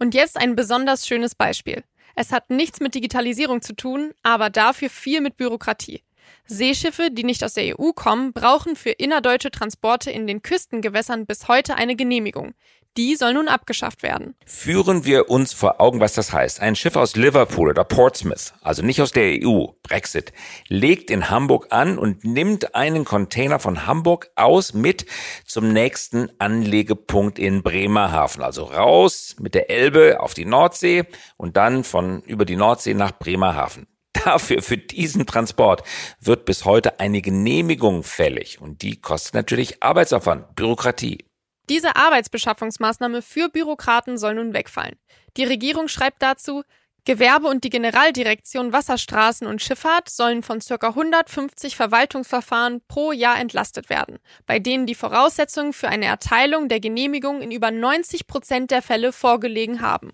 [0.00, 1.84] Und jetzt ein besonders schönes Beispiel.
[2.16, 6.02] Es hat nichts mit Digitalisierung zu tun, aber dafür viel mit Bürokratie.
[6.46, 11.46] Seeschiffe, die nicht aus der EU kommen, brauchen für innerdeutsche Transporte in den Küstengewässern bis
[11.46, 12.54] heute eine Genehmigung.
[12.96, 14.36] Die soll nun abgeschafft werden.
[14.46, 16.60] Führen wir uns vor Augen, was das heißt.
[16.60, 20.32] Ein Schiff aus Liverpool oder Portsmouth, also nicht aus der EU, Brexit,
[20.68, 25.06] legt in Hamburg an und nimmt einen Container von Hamburg aus mit
[25.44, 28.44] zum nächsten Anlegepunkt in Bremerhaven.
[28.44, 31.04] Also raus mit der Elbe auf die Nordsee
[31.36, 33.88] und dann von über die Nordsee nach Bremerhaven.
[34.24, 35.82] Dafür, für diesen Transport,
[36.20, 38.60] wird bis heute eine Genehmigung fällig.
[38.60, 41.24] Und die kostet natürlich Arbeitsaufwand, Bürokratie.
[41.68, 44.96] Diese Arbeitsbeschaffungsmaßnahme für Bürokraten soll nun wegfallen.
[45.36, 46.62] Die Regierung schreibt dazu,
[47.06, 50.88] Gewerbe und die Generaldirektion Wasserstraßen und Schifffahrt sollen von ca.
[50.88, 57.42] 150 Verwaltungsverfahren pro Jahr entlastet werden, bei denen die Voraussetzungen für eine Erteilung der Genehmigung
[57.42, 60.12] in über 90 Prozent der Fälle vorgelegen haben.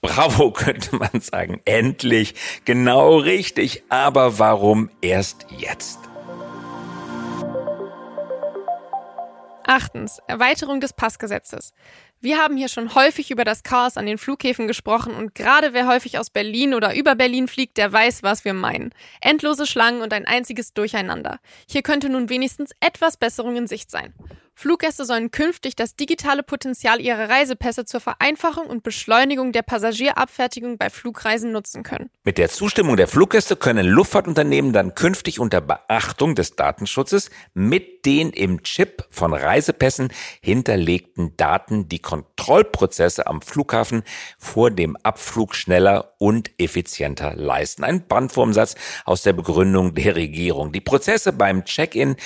[0.00, 1.60] Bravo, könnte man sagen.
[1.64, 2.34] Endlich.
[2.64, 3.84] Genau richtig.
[3.88, 6.00] Aber warum erst jetzt?
[9.66, 10.20] Achtens.
[10.28, 11.72] Erweiterung des Passgesetzes.
[12.20, 15.88] Wir haben hier schon häufig über das Chaos an den Flughäfen gesprochen und gerade wer
[15.88, 18.94] häufig aus Berlin oder über Berlin fliegt, der weiß, was wir meinen.
[19.20, 21.40] Endlose Schlangen und ein einziges Durcheinander.
[21.68, 24.14] Hier könnte nun wenigstens etwas Besserung in Sicht sein.
[24.58, 30.88] Fluggäste sollen künftig das digitale Potenzial ihrer Reisepässe zur Vereinfachung und Beschleunigung der Passagierabfertigung bei
[30.88, 32.08] Flugreisen nutzen können.
[32.24, 38.30] Mit der Zustimmung der Fluggäste können Luftfahrtunternehmen dann künftig unter Beachtung des Datenschutzes mit den
[38.30, 40.08] im Chip von Reisepässen
[40.40, 44.04] hinterlegten Daten die Kontrollprozesse am Flughafen
[44.38, 47.84] vor dem Abflug schneller und effizienter leisten.
[47.84, 50.72] Ein Brandwurmsatz aus der Begründung der Regierung.
[50.72, 52.16] Die Prozesse beim Check-in,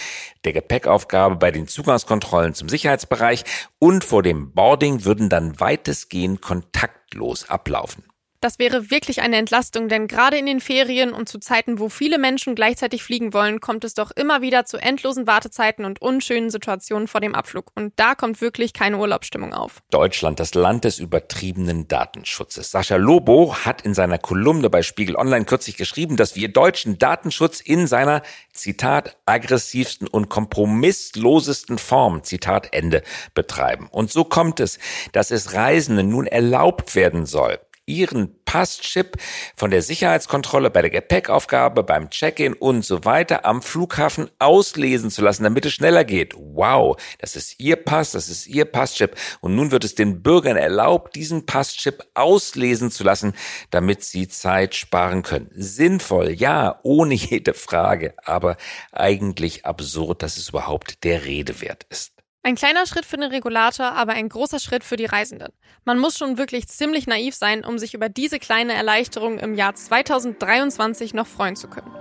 [0.44, 3.44] der Gepäckaufgabe bei den Zugangskontrollen zum Sicherheitsbereich
[3.78, 8.09] und vor dem Boarding würden dann weitestgehend kontaktlos ablaufen.
[8.40, 12.16] Das wäre wirklich eine Entlastung, denn gerade in den Ferien und zu Zeiten, wo viele
[12.16, 17.06] Menschen gleichzeitig fliegen wollen, kommt es doch immer wieder zu endlosen Wartezeiten und unschönen Situationen
[17.06, 17.70] vor dem Abflug.
[17.74, 19.82] Und da kommt wirklich keine Urlaubsstimmung auf.
[19.90, 22.70] Deutschland, das Land des übertriebenen Datenschutzes.
[22.70, 27.60] Sascha Lobo hat in seiner Kolumne bei Spiegel Online kürzlich geschrieben, dass wir Deutschen Datenschutz
[27.60, 28.22] in seiner,
[28.54, 33.02] Zitat, aggressivsten und kompromisslosesten Form, Zitat Ende,
[33.34, 33.88] betreiben.
[33.90, 34.78] Und so kommt es,
[35.12, 37.58] dass es Reisenden nun erlaubt werden soll,
[37.90, 39.16] ihren Passchip
[39.56, 45.22] von der Sicherheitskontrolle bei der Gepäckaufgabe, beim Check-in und so weiter am Flughafen auslesen zu
[45.22, 46.34] lassen, damit es schneller geht.
[46.36, 49.16] Wow, das ist ihr Pass, das ist ihr Passchip.
[49.40, 53.34] Und nun wird es den Bürgern erlaubt, diesen Passchip auslesen zu lassen,
[53.70, 55.50] damit sie Zeit sparen können.
[55.52, 58.56] Sinnvoll, ja, ohne jede Frage, aber
[58.92, 62.19] eigentlich absurd, dass es überhaupt der Rede wert ist.
[62.42, 65.52] Ein kleiner Schritt für den Regulator, aber ein großer Schritt für die Reisenden.
[65.84, 69.74] Man muss schon wirklich ziemlich naiv sein, um sich über diese kleine Erleichterung im Jahr
[69.74, 71.94] 2023 noch freuen zu können.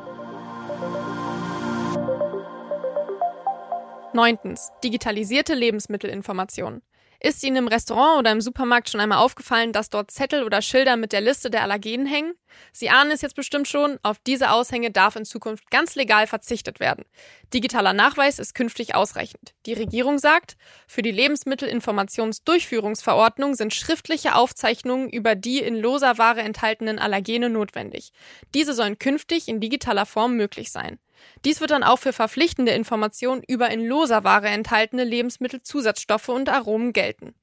[4.14, 4.72] Neuntens.
[4.82, 6.82] Digitalisierte Lebensmittelinformation.
[7.22, 10.96] Ist Ihnen im Restaurant oder im Supermarkt schon einmal aufgefallen, dass dort Zettel oder Schilder
[10.96, 12.34] mit der Liste der Allergenen hängen?
[12.72, 16.80] Sie ahnen es jetzt bestimmt schon, auf diese Aushänge darf in Zukunft ganz legal verzichtet
[16.80, 17.04] werden.
[17.54, 19.54] Digitaler Nachweis ist künftig ausreichend.
[19.66, 20.56] Die Regierung sagt,
[20.88, 28.14] für die Lebensmittelinformationsdurchführungsverordnung sind schriftliche Aufzeichnungen über die in loser Ware enthaltenen Allergene notwendig.
[28.54, 31.00] Diese sollen künftig in digitaler Form möglich sein.
[31.46, 36.94] Dies wird dann auch für verpflichtende Informationen über in loser Ware enthaltene Lebensmittelzusatzstoffe und Aromen
[36.94, 37.34] gelten.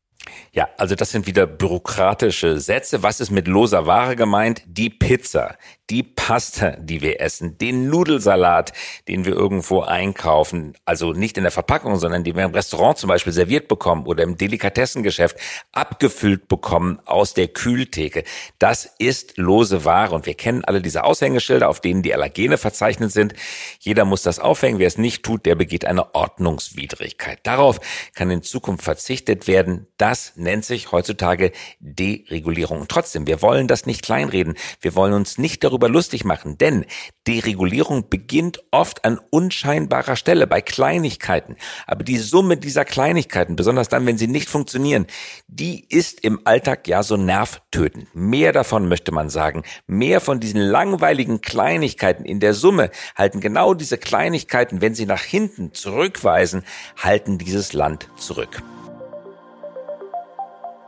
[0.53, 3.03] Ja, also das sind wieder bürokratische Sätze.
[3.03, 4.63] Was ist mit loser Ware gemeint?
[4.67, 5.57] Die Pizza,
[5.91, 8.73] die Pasta, die wir essen, den Nudelsalat,
[9.07, 13.09] den wir irgendwo einkaufen, also nicht in der Verpackung, sondern den wir im Restaurant zum
[13.09, 15.37] Beispiel serviert bekommen oder im Delikatessengeschäft
[15.73, 18.25] abgefüllt bekommen aus der Kühltheke.
[18.59, 23.13] Das ist lose Ware und wir kennen alle diese Aushängeschilder, auf denen die Allergene verzeichnet
[23.13, 23.35] sind.
[23.79, 24.79] Jeder muss das aufhängen.
[24.79, 27.39] Wer es nicht tut, der begeht eine Ordnungswidrigkeit.
[27.45, 27.79] Darauf
[28.15, 29.87] kann in Zukunft verzichtet werden.
[29.99, 32.87] Das nennt sich heutzutage Deregulierung.
[32.89, 34.55] trotzdem, wir wollen das nicht kleinreden.
[34.81, 36.85] Wir wollen uns nicht darüber lustig machen, denn
[37.27, 41.57] Deregulierung beginnt oft an unscheinbarer Stelle bei Kleinigkeiten.
[41.87, 45.07] Aber die Summe dieser Kleinigkeiten, besonders dann, wenn sie nicht funktionieren,
[45.49, 48.15] die ist im Alltag ja so nervtötend.
[48.15, 49.63] Mehr davon möchte man sagen.
[49.87, 55.23] Mehr von diesen langweiligen Kleinigkeiten in der Summe halten genau diese Kleinigkeiten, wenn sie nach
[55.23, 56.65] hinten zurückweisen,
[56.97, 58.63] halten dieses Land zurück.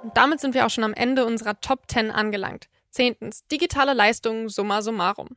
[0.03, 2.69] Und damit sind wir auch schon am Ende unserer Top 10 angelangt.
[2.91, 3.47] Zehntens.
[3.49, 5.37] Digitale Leistungen summa summarum.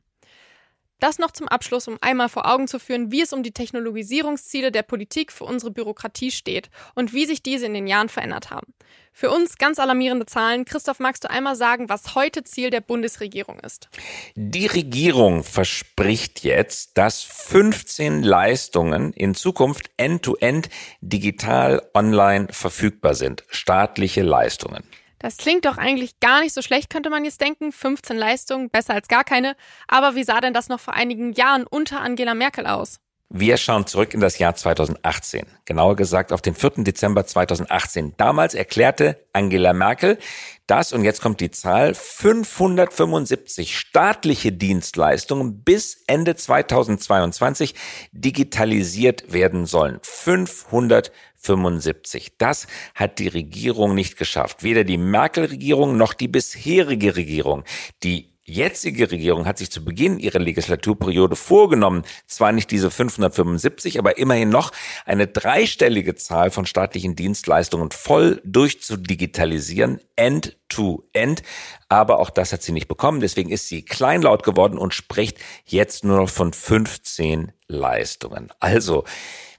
[1.02, 4.70] Das noch zum Abschluss, um einmal vor Augen zu führen, wie es um die Technologisierungsziele
[4.70, 8.72] der Politik für unsere Bürokratie steht und wie sich diese in den Jahren verändert haben.
[9.12, 10.64] Für uns ganz alarmierende Zahlen.
[10.64, 13.88] Christoph, magst du einmal sagen, was heute Ziel der Bundesregierung ist?
[14.36, 23.42] Die Regierung verspricht jetzt, dass 15 Leistungen in Zukunft end-to-end -end digital online verfügbar sind.
[23.48, 24.84] Staatliche Leistungen.
[25.22, 27.70] Das klingt doch eigentlich gar nicht so schlecht, könnte man jetzt denken.
[27.70, 29.54] 15 Leistungen, besser als gar keine.
[29.86, 32.98] Aber wie sah denn das noch vor einigen Jahren unter Angela Merkel aus?
[33.34, 36.84] Wir schauen zurück in das Jahr 2018, genauer gesagt auf den 4.
[36.84, 38.12] Dezember 2018.
[38.18, 40.18] Damals erklärte Angela Merkel,
[40.66, 47.74] dass, und jetzt kommt die Zahl, 575 staatliche Dienstleistungen bis Ende 2022
[48.12, 49.98] digitalisiert werden sollen.
[50.02, 52.36] 575.
[52.36, 54.62] Das hat die Regierung nicht geschafft.
[54.62, 57.64] Weder die Merkel-Regierung noch die bisherige Regierung.
[58.02, 64.18] Die jetzige Regierung hat sich zu Beginn ihrer Legislaturperiode vorgenommen, zwar nicht diese 575, aber
[64.18, 64.72] immerhin noch
[65.04, 71.42] eine dreistellige Zahl von staatlichen Dienstleistungen voll durchzudigitalisieren, end to end.
[71.88, 73.20] Aber auch das hat sie nicht bekommen.
[73.20, 78.50] Deswegen ist sie kleinlaut geworden und spricht jetzt nur noch von 15 Leistungen.
[78.60, 79.04] Also,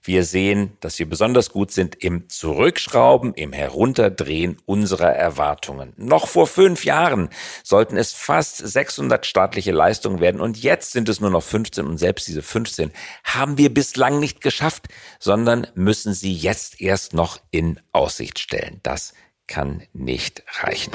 [0.05, 5.93] Wir sehen, dass wir besonders gut sind im Zurückschrauben, im Herunterdrehen unserer Erwartungen.
[5.95, 7.29] Noch vor fünf Jahren
[7.63, 11.97] sollten es fast 600 staatliche Leistungen werden und jetzt sind es nur noch 15 und
[11.97, 12.91] selbst diese 15
[13.23, 14.89] haben wir bislang nicht geschafft,
[15.19, 18.81] sondern müssen sie jetzt erst noch in Aussicht stellen.
[18.83, 19.13] Das
[19.47, 20.91] kann nicht reichen.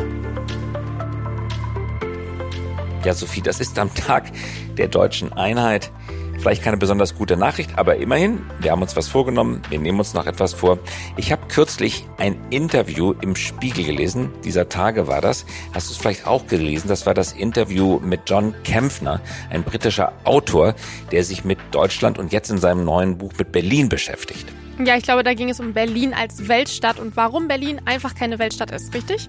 [3.06, 4.30] Ja, Sophie, das ist am Tag
[4.76, 5.90] der deutschen Einheit.
[6.38, 10.14] Vielleicht keine besonders gute Nachricht, aber immerhin, wir haben uns was vorgenommen, wir nehmen uns
[10.14, 10.78] noch etwas vor.
[11.16, 15.44] Ich habe kürzlich ein Interview im Spiegel gelesen, dieser Tage war das.
[15.74, 16.86] Hast du es vielleicht auch gelesen?
[16.86, 19.20] Das war das Interview mit John Kempfner,
[19.50, 20.74] ein britischer Autor,
[21.10, 24.46] der sich mit Deutschland und jetzt in seinem neuen Buch mit Berlin beschäftigt.
[24.84, 28.38] Ja, ich glaube, da ging es um Berlin als Weltstadt und warum Berlin einfach keine
[28.38, 29.28] Weltstadt ist, richtig?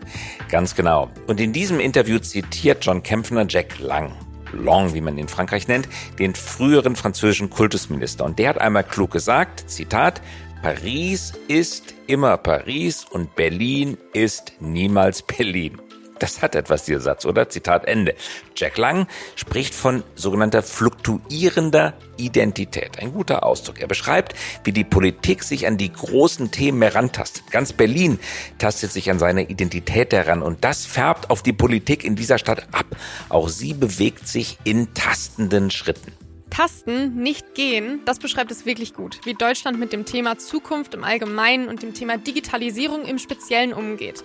[0.50, 1.10] Ganz genau.
[1.26, 4.12] Und in diesem Interview zitiert John Kempfner Jack Lang.
[4.54, 8.26] Long, wie man ihn in Frankreich nennt, den früheren französischen Kultusminister.
[8.26, 10.22] Und der hat einmal klug gesagt, Zitat,
[10.62, 15.80] Paris ist immer Paris und Berlin ist niemals Berlin.
[16.20, 17.50] Das hat etwas, dieser Satz, oder?
[17.50, 18.16] Zitat Ende.
[18.56, 23.00] Jack Lang spricht von sogenannter fluktuierender Identität.
[23.00, 23.80] Ein guter Ausdruck.
[23.80, 27.50] Er beschreibt, wie die Politik sich an die großen Themen herantastet.
[27.52, 28.20] Ganz Berlin
[28.58, 32.68] tastet sich an seine Identität heran und das färbt auf die Politik in dieser Stadt
[32.74, 32.86] ab.
[33.30, 36.12] Auch sie bewegt sich in tastenden Schritten.
[36.50, 41.04] Tasten, nicht gehen, das beschreibt es wirklich gut, wie Deutschland mit dem Thema Zukunft im
[41.04, 44.24] Allgemeinen und dem Thema Digitalisierung im Speziellen umgeht.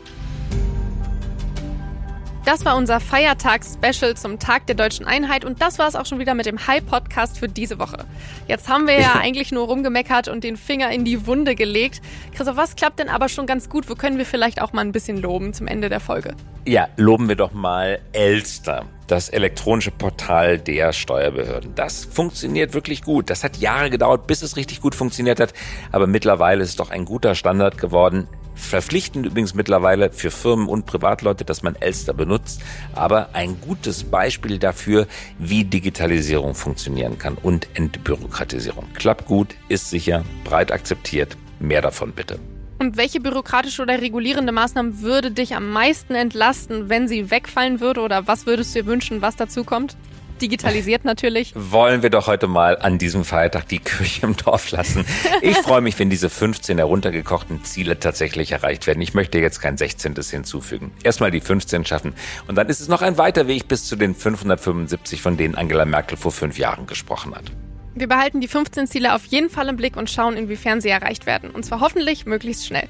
[2.44, 6.18] Das war unser Feiertags-Special zum Tag der deutschen Einheit und das war es auch schon
[6.18, 8.04] wieder mit dem High-Podcast für diese Woche.
[8.48, 12.02] Jetzt haben wir ja eigentlich nur rumgemeckert und den Finger in die Wunde gelegt.
[12.34, 13.88] Christoph, was klappt denn aber schon ganz gut?
[13.88, 16.34] Wo können wir vielleicht auch mal ein bisschen loben zum Ende der Folge?
[16.66, 21.74] Ja, loben wir doch mal Elster, das elektronische Portal der Steuerbehörden.
[21.74, 23.30] Das funktioniert wirklich gut.
[23.30, 25.54] Das hat Jahre gedauert, bis es richtig gut funktioniert hat,
[25.92, 30.86] aber mittlerweile ist es doch ein guter Standard geworden verpflichtend übrigens mittlerweile für Firmen und
[30.86, 32.62] Privatleute, dass man Elster benutzt,
[32.94, 35.06] aber ein gutes Beispiel dafür,
[35.38, 38.86] wie Digitalisierung funktionieren kann und Entbürokratisierung.
[38.94, 41.36] Klappt gut, ist sicher, breit akzeptiert.
[41.60, 42.38] Mehr davon bitte.
[42.78, 48.00] Und welche bürokratische oder regulierende Maßnahmen würde dich am meisten entlasten, wenn sie wegfallen würde?
[48.00, 49.96] Oder was würdest du dir wünschen, was dazu kommt?
[50.40, 51.52] Digitalisiert natürlich.
[51.56, 55.04] Wollen wir doch heute mal an diesem Feiertag die Kirche im Dorf lassen.
[55.42, 59.00] Ich freue mich, wenn diese 15 heruntergekochten Ziele tatsächlich erreicht werden.
[59.00, 60.14] Ich möchte jetzt kein 16.
[60.30, 60.92] hinzufügen.
[61.02, 62.14] Erstmal die 15 schaffen
[62.46, 65.84] und dann ist es noch ein weiter Weg bis zu den 575, von denen Angela
[65.84, 67.44] Merkel vor fünf Jahren gesprochen hat.
[67.94, 71.26] Wir behalten die 15 Ziele auf jeden Fall im Blick und schauen, inwiefern sie erreicht
[71.26, 71.50] werden.
[71.50, 72.88] Und zwar hoffentlich möglichst schnell.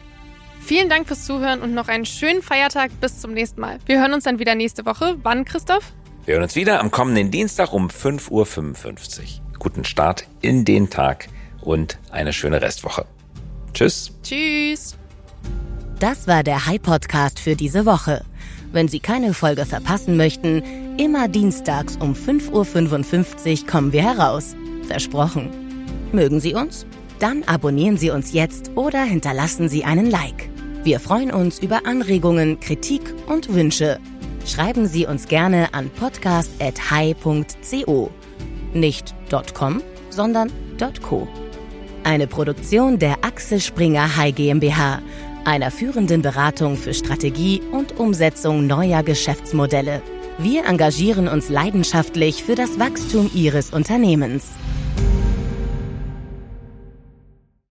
[0.60, 2.90] Vielen Dank fürs Zuhören und noch einen schönen Feiertag.
[3.00, 3.78] Bis zum nächsten Mal.
[3.84, 5.16] Wir hören uns dann wieder nächste Woche.
[5.22, 5.92] Wann, Christoph?
[6.24, 9.58] Wir hören uns wieder am kommenden Dienstag um 5.55 Uhr.
[9.58, 11.28] Guten Start in den Tag
[11.60, 13.04] und eine schöne Restwoche.
[13.74, 14.10] Tschüss.
[14.22, 14.96] Tschüss.
[16.00, 18.24] Das war der High Podcast für diese Woche.
[18.72, 20.62] Wenn Sie keine Folge verpassen möchten,
[20.96, 24.56] immer dienstags um 5.55 Uhr kommen wir heraus.
[24.88, 25.50] Versprochen.
[26.12, 26.86] Mögen Sie uns?
[27.18, 30.48] Dann abonnieren Sie uns jetzt oder hinterlassen Sie einen Like.
[30.84, 34.00] Wir freuen uns über Anregungen, Kritik und Wünsche
[34.46, 38.10] schreiben Sie uns gerne an podcast.hi.co.
[38.72, 39.14] Nicht
[39.54, 40.50] .com, sondern
[41.02, 41.28] .co.
[42.02, 45.00] Eine Produktion der Axel Springer High GmbH,
[45.44, 50.02] einer führenden Beratung für Strategie und Umsetzung neuer Geschäftsmodelle.
[50.38, 54.50] Wir engagieren uns leidenschaftlich für das Wachstum Ihres Unternehmens.